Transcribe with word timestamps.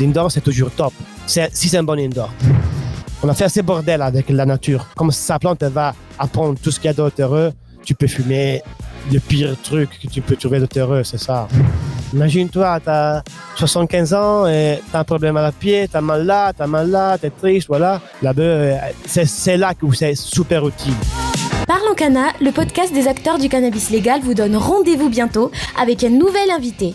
L'indoor, 0.00 0.30
c'est 0.30 0.40
toujours 0.40 0.70
top. 0.70 0.92
C'est, 1.26 1.54
si 1.54 1.68
c'est 1.68 1.78
un 1.78 1.82
bon 1.82 1.98
indoor. 1.98 2.30
On 3.22 3.28
a 3.28 3.34
fait 3.34 3.44
assez 3.44 3.62
bordel 3.62 4.02
avec 4.02 4.28
la 4.28 4.44
nature. 4.44 4.86
Comme 4.96 5.10
sa 5.10 5.38
plante 5.38 5.62
elle 5.62 5.72
va 5.72 5.94
apprendre 6.18 6.58
tout 6.62 6.70
ce 6.70 6.78
qu'il 6.78 6.88
y 6.88 6.90
a 6.90 6.94
d'autre 6.94 7.52
tu 7.84 7.94
peux 7.94 8.06
fumer 8.06 8.62
le 9.12 9.20
pire 9.20 9.54
truc 9.62 9.90
que 10.02 10.08
tu 10.08 10.20
peux 10.22 10.36
trouver 10.36 10.58
d'autre 10.58 10.78
heureux, 10.78 11.04
c'est 11.04 11.18
ça. 11.18 11.46
Imagine-toi, 12.14 12.80
tu 12.80 12.88
as 12.88 13.22
75 13.56 14.14
ans 14.14 14.46
et 14.46 14.80
tu 14.90 14.96
un 14.96 15.04
problème 15.04 15.36
à 15.36 15.42
la 15.42 15.52
pied, 15.52 15.88
tu 15.88 15.96
as 15.96 16.00
mal 16.00 16.24
là, 16.24 16.52
tu 16.52 16.62
as 16.62 16.66
mal 16.66 16.90
là, 16.90 17.18
tu 17.18 17.30
triste, 17.30 17.68
voilà. 17.68 18.00
La 18.22 18.32
bœuf, 18.32 18.46
euh, 18.46 18.76
c'est, 19.06 19.56
là 19.56 19.74
où 19.82 19.92
c'est 19.92 20.14
super 20.14 20.66
utile. 20.66 20.94
Parlons 21.66 21.94
Cana, 21.94 22.28
le 22.40 22.50
podcast 22.50 22.92
des 22.92 23.08
acteurs 23.08 23.38
du 23.38 23.48
cannabis 23.48 23.90
légal 23.90 24.20
vous 24.22 24.34
donne 24.34 24.56
rendez-vous 24.56 25.08
bientôt 25.08 25.50
avec 25.80 26.04
un 26.04 26.10
nouvel 26.10 26.50
invité. 26.50 26.94